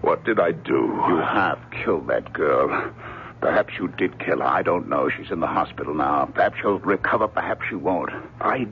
[0.00, 1.00] What did I do?
[1.08, 2.92] You have killed that girl.
[3.40, 4.46] Perhaps you did kill her.
[4.46, 5.08] I don't know.
[5.08, 6.28] She's in the hospital now.
[6.34, 7.28] Perhaps she'll recover.
[7.28, 8.10] Perhaps she won't.
[8.40, 8.66] I...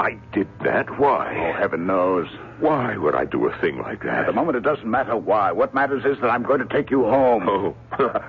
[0.00, 0.98] I did that?
[0.98, 1.36] Why?
[1.36, 2.26] Oh, heaven knows.
[2.60, 4.20] Why would I do a thing like that?
[4.20, 5.50] At the moment, it doesn't matter why.
[5.52, 7.48] What matters is that I'm going to take you home.
[7.48, 7.74] Oh,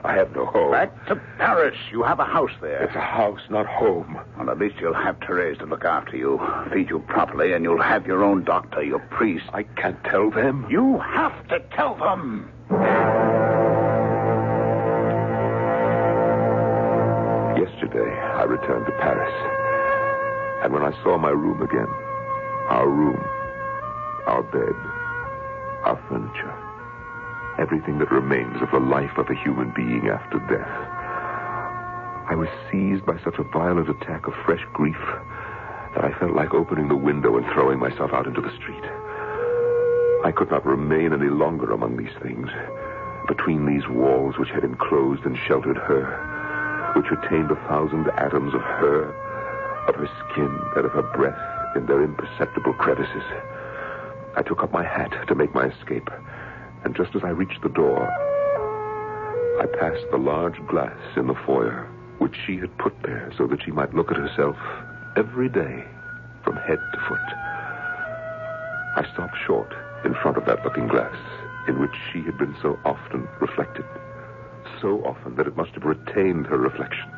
[0.03, 0.71] I have no home.
[0.71, 1.77] Back to Paris.
[1.91, 2.83] You have a house there.
[2.83, 4.19] It's a house, not home.
[4.37, 6.39] Well, at least you'll have Therese to look after you,
[6.73, 9.45] feed you properly, and you'll have your own doctor, your priest.
[9.53, 10.65] I can't tell them.
[10.69, 12.49] You have to tell them.
[17.57, 19.33] Yesterday, I returned to Paris.
[20.63, 21.87] And when I saw my room again,
[22.69, 23.23] our room,
[24.27, 24.75] our bed,
[25.83, 26.53] our furniture,
[27.59, 30.89] everything that remains of the life of a human being after death,
[32.29, 35.01] I was seized by such a violent attack of fresh grief
[35.95, 38.83] that I felt like opening the window and throwing myself out into the street.
[40.23, 42.49] I could not remain any longer among these things,
[43.27, 46.33] between these walls which had enclosed and sheltered her
[46.95, 49.09] which retained a thousand atoms of her,
[49.87, 53.23] of her skin, and of her breath in their imperceptible crevices.
[54.35, 56.09] I took up my hat to make my escape,
[56.83, 58.07] and just as I reached the door,
[59.61, 63.61] I passed the large glass in the foyer, which she had put there so that
[63.63, 64.57] she might look at herself
[65.15, 65.85] every day
[66.43, 67.19] from head to foot.
[68.95, 69.73] I stopped short
[70.05, 71.15] in front of that looking glass
[71.67, 73.85] in which she had been so often reflected
[74.83, 77.09] so often that it must have retained her reflection.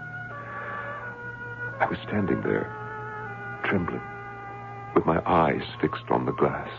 [1.79, 2.71] I was standing there,
[3.65, 4.03] trembling,
[4.93, 6.69] with my eyes fixed on the glass,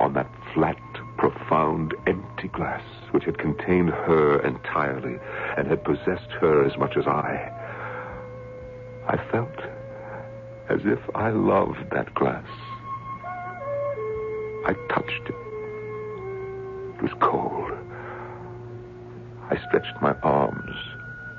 [0.00, 0.78] on that flat,
[1.16, 5.18] profound, empty glass which had contained her entirely
[5.56, 7.50] and had possessed her as much as I.
[9.08, 9.58] I felt
[10.68, 12.46] as if I loved that glass.
[14.66, 15.34] I touched it.
[16.96, 17.72] It was cold.
[19.50, 20.76] I stretched my arms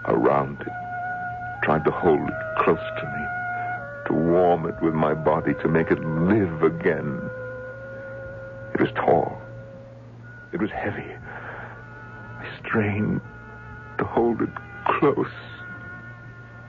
[0.06, 0.68] around it,
[1.64, 5.92] tried to hold it close to me, to warm it with my body, to make
[5.92, 7.29] it live again.
[8.80, 9.42] It was tall.
[10.54, 11.04] It was heavy.
[11.04, 13.20] I strained
[13.98, 14.50] to hold it
[14.86, 15.28] close,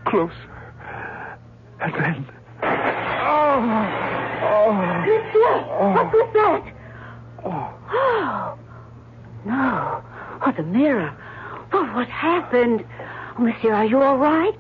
[0.07, 0.35] closer.
[1.81, 2.27] And then.
[2.65, 3.63] Oh!
[4.43, 4.73] Oh!
[5.07, 5.61] Monsieur,
[5.95, 6.75] what was that?
[7.45, 7.75] Oh!
[7.93, 8.59] Oh,
[9.45, 10.03] no.
[10.45, 11.17] Oh, the mirror.
[11.73, 12.85] Oh, what happened?
[13.39, 14.59] Oh, monsieur, are you all right?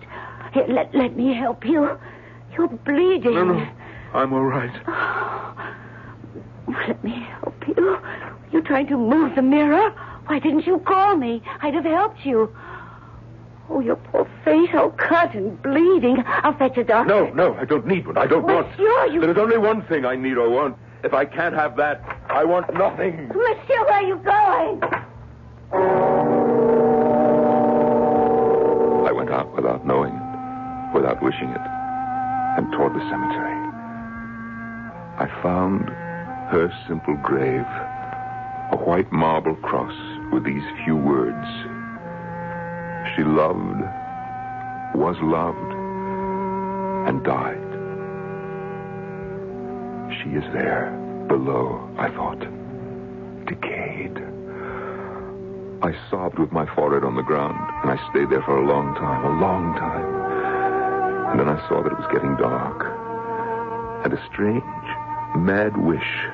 [0.53, 1.99] Here, let, let me help you.
[2.57, 3.35] You're bleeding.
[3.35, 3.69] No, no.
[4.15, 4.71] I'm all right.
[4.87, 5.75] Oh,
[6.87, 7.20] let me help you.
[8.53, 9.91] You're trying to move the mirror?
[10.27, 11.43] Why didn't you call me?
[11.63, 12.55] I'd have helped you.
[13.69, 16.23] Oh, your poor face all cut and bleeding.
[16.27, 17.09] I'll fetch a doctor.
[17.09, 18.19] No, no, I don't need one.
[18.19, 18.69] I don't want.
[18.71, 19.21] Monsieur, you...
[19.21, 20.77] There is only one thing I need or want.
[21.05, 23.29] If I can't have that, I want nothing.
[23.29, 24.83] Monsieur, where are you going?
[29.07, 31.61] I went out without knowing it, without wishing it,
[32.59, 33.57] and toward the cemetery.
[35.19, 35.89] I found
[36.51, 37.67] her simple grave,
[38.73, 39.95] a white marble cross
[40.33, 41.47] with these few words.
[43.17, 43.81] She loved,
[44.95, 45.73] was loved,
[47.09, 47.67] and died.
[50.23, 50.91] She is there,
[51.29, 52.41] below, I thought,
[53.47, 54.17] decayed.
[55.83, 58.95] I sobbed with my forehead on the ground, and I stayed there for a long
[58.95, 61.31] time, a long time.
[61.31, 62.85] And then I saw that it was getting dark.
[64.05, 64.63] And a strange,
[65.37, 66.27] mad wish,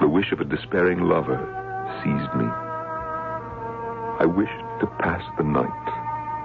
[0.00, 1.59] the wish of a despairing lover,
[2.02, 2.46] seized me.
[4.20, 5.68] I wished to pass the night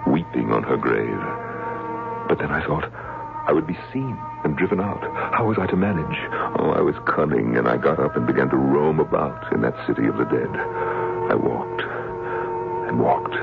[0.07, 1.19] weeping on her grave.
[2.27, 2.91] But then I thought
[3.47, 5.01] I would be seen and driven out.
[5.33, 6.17] How was I to manage?
[6.57, 9.75] Oh, I was cunning, and I got up and began to roam about in that
[9.85, 10.49] city of the dead.
[10.49, 11.81] I walked
[12.89, 13.35] and walked.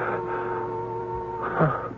[1.43, 1.89] Huh.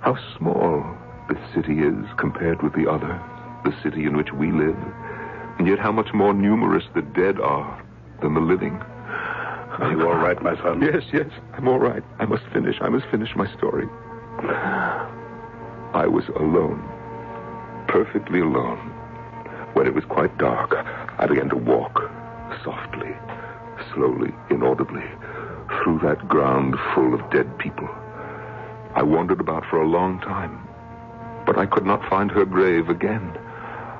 [0.00, 0.84] How small
[1.28, 3.20] this city is compared with the other,
[3.64, 4.76] the city in which we live,
[5.58, 7.82] and yet how much more numerous the dead are
[8.20, 8.80] than the living.
[9.82, 10.80] Are you all right, my son?
[10.80, 12.04] Yes, yes, I'm all right.
[12.20, 12.76] I must finish.
[12.80, 13.88] I must finish my story.
[15.92, 16.80] I was alone,
[17.88, 18.78] perfectly alone.
[19.74, 20.72] When it was quite dark,
[21.18, 22.00] I began to walk
[22.62, 23.10] softly,
[23.92, 25.02] slowly, inaudibly,
[25.82, 27.88] through that ground full of dead people.
[28.94, 30.62] I wandered about for a long time,
[31.44, 33.36] but I could not find her grave again.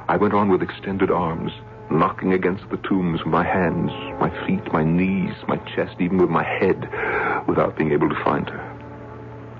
[0.06, 1.50] I went on with extended arms,
[1.90, 6.30] knocking against the tombs with my hands, my feet, my knees, my chest, even with
[6.30, 6.88] my head,
[7.46, 8.68] without being able to find her.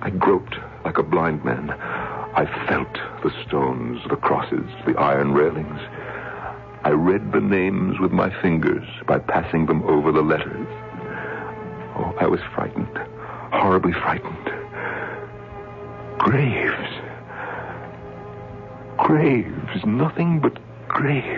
[0.01, 1.71] I groped like a blind man.
[1.71, 2.93] I felt
[3.23, 5.81] the stones, the crosses, the iron railings.
[6.85, 10.67] I read the names with my fingers by passing them over the letters.
[11.95, 12.99] Oh, I was frightened,
[13.53, 14.51] horribly frightened.
[16.19, 16.89] Graves.
[18.99, 20.59] Graves, nothing but
[20.93, 21.35] graves.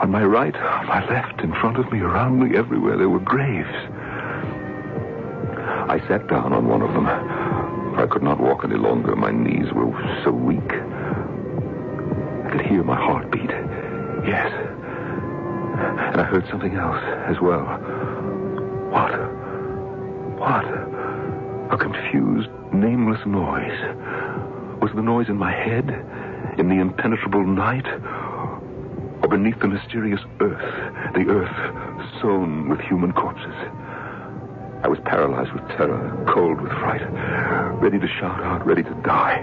[0.00, 3.20] On my right, on my left, in front of me, around me, everywhere, there were
[3.20, 3.68] graves.
[5.90, 7.06] I sat down on one of them.
[7.06, 9.14] I could not walk any longer.
[9.14, 9.92] My knees were
[10.24, 10.72] so weak.
[12.44, 13.50] I could hear my heart beat.
[14.26, 14.52] Yes.
[16.12, 17.64] And I heard something else as well.
[18.90, 19.12] What?
[20.38, 20.64] What?
[21.72, 23.78] A confused, nameless noise.
[24.80, 26.04] Was the noise in my head?
[26.58, 27.86] In the impenetrable night?
[29.22, 31.14] Or beneath the mysterious earth?
[31.14, 33.54] The earth sown with human corpses?
[34.82, 37.02] I was paralyzed with terror, cold with fright,
[37.80, 39.38] ready to shout out, ready to die.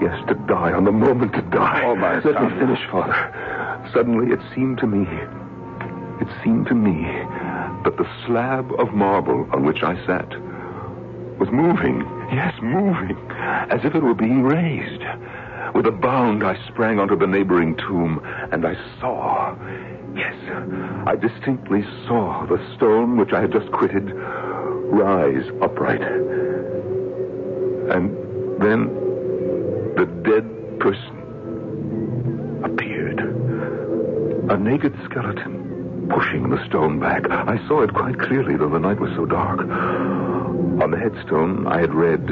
[0.00, 1.82] Yes, to die, on the moment to die.
[1.84, 2.52] Oh, my Let son.
[2.54, 3.88] me finish, Father.
[3.92, 5.06] Suddenly it seemed to me,
[6.20, 7.02] it seemed to me
[7.84, 10.28] that the slab of marble on which I sat
[11.38, 12.00] was moving.
[12.32, 13.16] Yes, moving,
[13.70, 15.02] as if it were being raised.
[15.74, 18.20] With a bound, I sprang onto the neighboring tomb,
[18.52, 19.56] and I saw,
[20.14, 20.34] yes,
[21.06, 26.00] I distinctly saw the stone which I had just quitted rise upright.
[27.90, 28.16] And
[28.60, 28.86] then
[29.96, 33.20] the dead person appeared.
[34.50, 37.28] A naked skeleton pushing the stone back.
[37.30, 39.60] I saw it quite clearly, though the night was so dark.
[39.60, 42.22] On the headstone, I had read,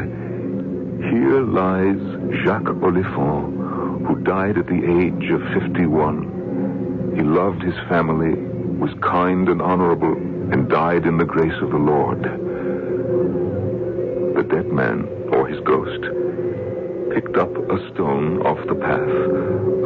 [1.11, 2.01] Here lies
[2.45, 7.13] Jacques Oliphant, who died at the age of 51.
[7.15, 8.35] He loved his family,
[8.79, 12.23] was kind and honorable, and died in the grace of the Lord.
[14.35, 16.01] The dead man, or his ghost,
[17.13, 18.99] picked up a stone off the path,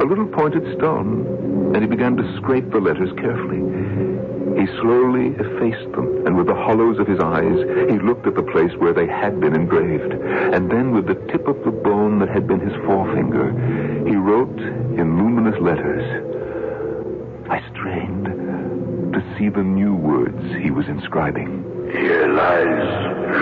[0.00, 4.37] a little pointed stone, and he began to scrape the letters carefully.
[4.58, 7.56] He slowly effaced them, and with the hollows of his eyes,
[7.88, 10.12] he looked at the place where they had been engraved.
[10.12, 13.52] And then, with the tip of the bone that had been his forefinger,
[14.08, 16.02] he wrote in luminous letters.
[17.48, 18.24] I strained
[19.14, 21.62] to see the new words he was inscribing.
[21.92, 22.82] Here lies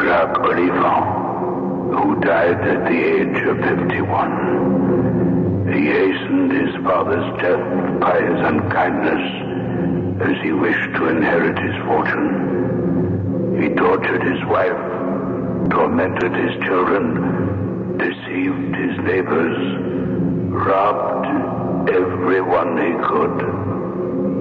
[0.05, 5.73] Jacques Oliphant, who died at the age of 51.
[5.73, 9.56] He hastened his father's death by his unkindness
[10.21, 13.61] as he wished to inherit his fortune.
[13.61, 19.57] He tortured his wife, tormented his children, deceived his neighbors,
[20.51, 21.27] robbed
[21.91, 23.43] everyone he could,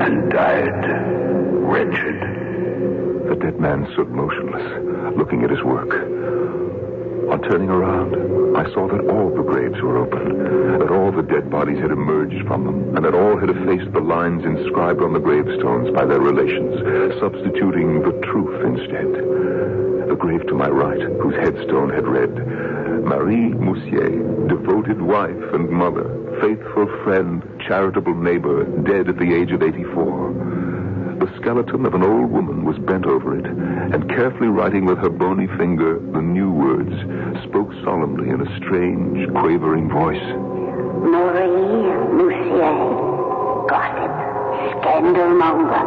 [0.01, 0.85] and died
[1.65, 3.29] wretched.
[3.29, 6.64] The dead man stood motionless, looking at his work.
[7.29, 11.49] On turning around, I saw that all the graves were open, that all the dead
[11.49, 15.19] bodies had emerged from them, and that all had effaced the lines inscribed on the
[15.19, 20.07] gravestones by their relations, substituting the truth instead.
[20.07, 22.33] The grave to my right, whose headstone had read,
[23.03, 26.07] Marie Moussier, devoted wife and mother,
[26.41, 30.54] faithful friend, charitable neighbor, dead at the age of 84.
[31.25, 35.09] The skeleton of an old woman was bent over it, and carefully writing with her
[35.09, 36.93] bony finger the new words,
[37.49, 40.21] spoke solemnly in a strange, quavering voice.
[41.01, 41.81] Marie
[42.13, 42.77] Moussier,
[43.65, 44.13] gossip,
[44.77, 45.81] scandalmonger,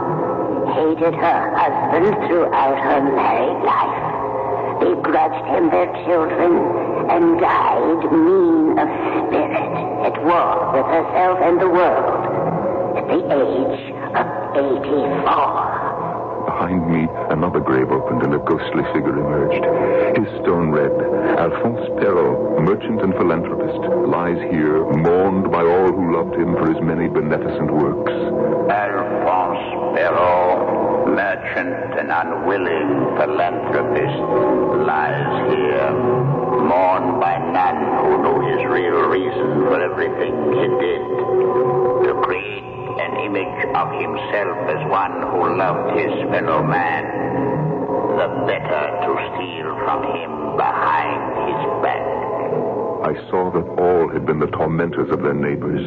[0.75, 6.51] hated her husband throughout her married life, begrudged him their children,
[7.15, 8.89] and died mean of
[9.31, 9.71] spirit.
[10.03, 12.27] At war with herself and the world.
[12.99, 15.99] At the age of 84.
[16.49, 19.65] Behind me, another grave opened and a ghostly figure emerged.
[20.17, 20.91] His stone read,
[21.39, 23.79] Alphonse Perrault, merchant and philanthropist,
[24.09, 28.13] lies here, mourned by all who loved him for his many beneficent works.
[28.73, 34.19] Alphonse Perrault, merchant and unwilling philanthropist,
[34.89, 35.93] lies here,
[36.65, 41.03] mourned by none who knew his real reason for everything he did.
[42.09, 42.68] To create
[43.25, 47.05] image of himself as one who loved his fellow man,
[48.17, 52.38] the better to steal from him behind his back.
[53.03, 55.81] I saw that all had been the tormentors of their neighbors,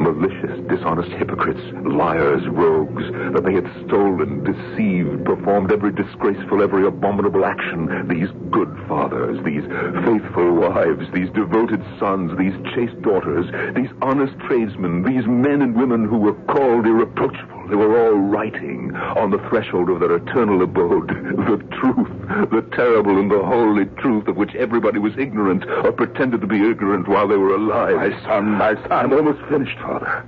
[0.00, 3.02] malicious, dishonest hypocrites, liars, rogues,
[3.32, 8.08] that they had stolen, deceived, performed every disgraceful, every abominable action.
[8.08, 9.64] These good fathers, these
[10.04, 16.04] faithful wives, these devoted sons, these chaste daughters, these honest tradesmen, these men and women
[16.04, 17.59] who were called irreproachable.
[17.70, 23.16] They were all writing on the threshold of their eternal abode the truth, the terrible
[23.16, 27.28] and the holy truth of which everybody was ignorant or pretended to be ignorant while
[27.28, 27.94] they were alive.
[27.94, 28.90] My son, my son.
[28.90, 30.24] I'm almost finished, Father.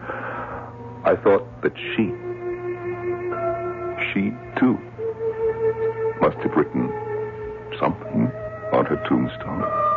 [1.05, 2.15] I thought that she,
[4.13, 4.31] she
[4.61, 4.79] too,
[6.21, 6.93] must have written
[7.81, 8.31] something
[8.73, 9.92] on her tombstone.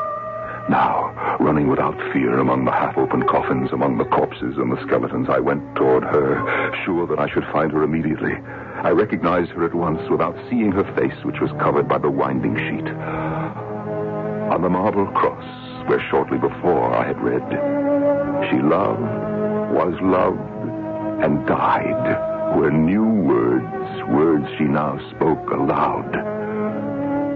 [0.70, 5.40] Now, running without fear among the half-open coffins, among the corpses and the skeletons, I
[5.40, 6.42] went toward her,
[6.84, 8.34] sure that I should find her immediately.
[8.82, 12.56] I recognized her at once without seeing her face, which was covered by the winding
[12.58, 12.88] sheet.
[14.50, 15.46] On the marble cross,
[15.88, 17.46] where shortly before I had read,
[18.50, 19.02] She loved,
[19.72, 20.40] was loved,
[21.24, 26.16] and died, were new words, words she now spoke aloud.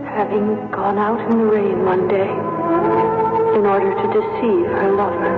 [0.07, 3.08] Having gone out in the rain one day
[3.55, 5.35] in order to deceive her lover,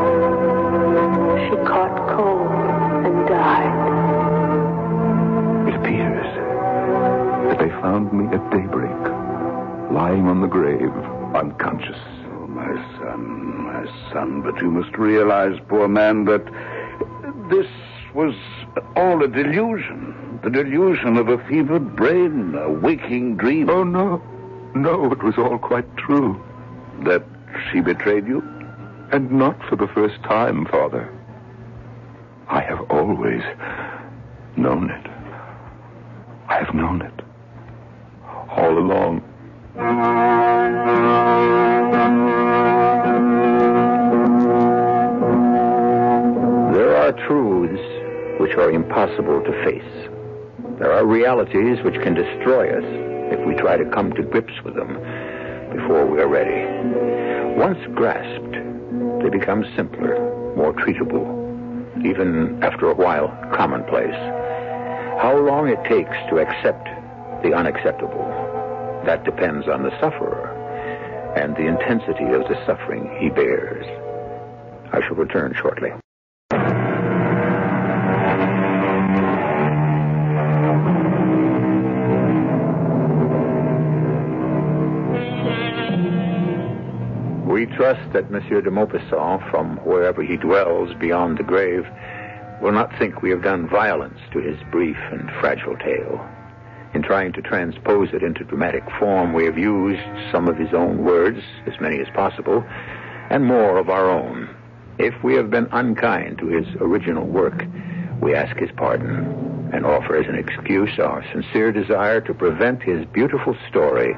[1.48, 2.52] she caught cold
[3.06, 3.76] and died.
[5.68, 6.28] It appears
[7.48, 9.02] that they found me at daybreak,
[9.92, 10.94] lying on the grave,
[11.36, 12.00] unconscious.
[12.34, 16.46] Oh, my son, my son, but you must realize, poor man, that
[17.50, 17.68] this
[18.14, 18.36] was
[18.96, 20.40] all a delusion.
[20.44, 23.70] The delusion of a fevered brain, a waking dream.
[23.70, 24.22] Oh, no.
[24.74, 26.42] No, it was all quite true.
[27.04, 27.24] That
[27.72, 28.42] she betrayed you?
[29.12, 31.14] And not for the first time, Father.
[32.48, 33.42] I have always
[34.58, 35.08] known it.
[36.50, 37.14] I have known it.
[38.50, 39.22] All along.
[46.74, 50.10] There are truths which are impossible to face.
[50.80, 52.84] There are realities which can destroy us
[53.34, 54.98] if we try to come to grips with them
[55.72, 56.66] before we are ready.
[57.58, 58.54] Once grasped,
[59.24, 60.18] they become simpler,
[60.56, 61.26] more treatable,
[62.06, 64.16] even after a while commonplace.
[65.22, 66.86] How long it takes to accept
[67.44, 68.26] the unacceptable,
[69.06, 70.58] that depends on the sufferer
[71.36, 73.86] and the intensity of the suffering he bears.
[74.92, 75.92] I shall return shortly.
[87.92, 91.86] Trust that Monsieur de Maupassant, from wherever he dwells beyond the grave,
[92.62, 96.26] will not think we have done violence to his brief and fragile tale.
[96.94, 101.04] In trying to transpose it into dramatic form, we have used some of his own
[101.04, 102.64] words, as many as possible,
[103.30, 104.50] and more of our own.
[104.98, 107.66] If we have been unkind to his original work,
[108.22, 113.06] we ask his pardon and offer as an excuse our sincere desire to prevent his
[113.08, 114.14] beautiful story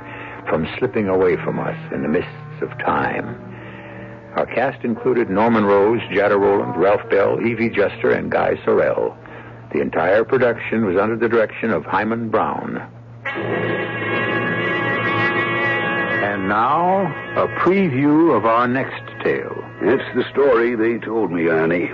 [0.48, 3.53] from slipping away from us in the mists of time.
[4.36, 9.16] Our cast included Norman Rose, Jada Rowland, Ralph Bell, Evie Juster, and Guy Sorel.
[9.72, 12.78] The entire production was under the direction of Himan Brown.
[16.24, 17.06] And now,
[17.36, 19.56] a preview of our next tale.
[19.82, 21.92] It's the story they told me, Annie.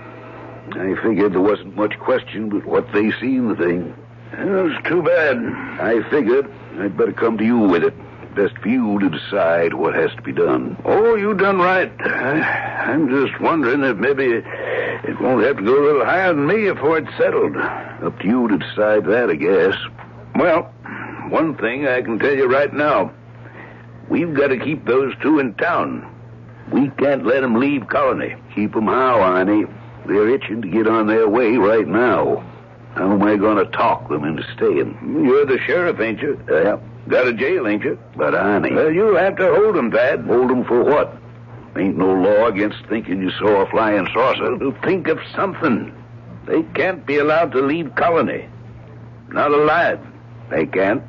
[0.72, 3.94] I figured there wasn't much question but what they seen the thing.
[4.32, 5.38] It was too bad.
[5.82, 7.94] I figured I'd better come to you with it.
[8.36, 10.78] Best for you to decide what has to be done.
[10.86, 11.92] Oh, you done right.
[12.00, 16.46] I, I'm just wondering if maybe it won't have to go a little higher than
[16.48, 17.58] me before it's settled.
[17.58, 19.76] Up to you to decide that, I guess.
[20.36, 20.64] Well,
[21.30, 23.12] one thing I can tell you right now.
[24.10, 26.06] We've got to keep those two in town.
[26.72, 28.36] We can't let 'em leave Colony.
[28.56, 29.68] Keep 'em how, Arnie?
[30.06, 32.44] They're itching to get on their way right now.
[32.96, 35.24] How am I going to talk them into staying?
[35.26, 36.40] You're the sheriff, ain't you?
[36.50, 36.78] Yeah.
[37.10, 37.98] Got a jail, ain't you?
[38.16, 38.74] But, Arnie.
[38.74, 40.22] Well, you'll have to hold 'em, Dad.
[40.22, 41.18] Hold 'em for what?
[41.76, 44.56] Ain't no law against thinking you saw a flying saucer.
[44.56, 45.92] Well, think of something.
[46.46, 48.46] They can't be allowed to leave colony.
[49.32, 50.00] Not alive.
[50.50, 51.04] They can't.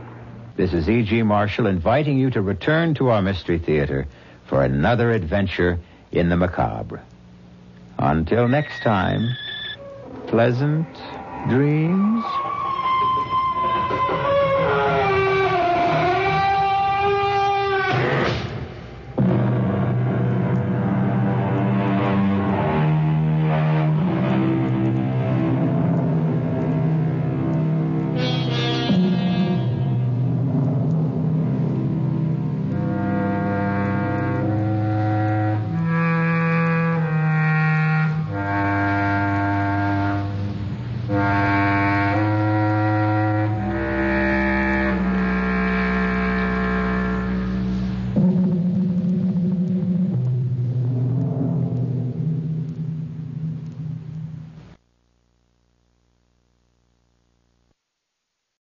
[0.57, 1.23] This is E.G.
[1.23, 4.07] Marshall inviting you to return to our Mystery Theater
[4.47, 5.79] for another adventure
[6.13, 7.01] in the macabre.
[7.99, 9.23] Until next time,
[10.27, 10.87] pleasant
[11.49, 12.25] dreams.